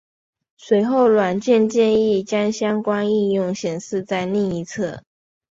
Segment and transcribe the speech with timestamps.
[0.57, 5.03] 随后软件建议将相关应用显示在另一侧。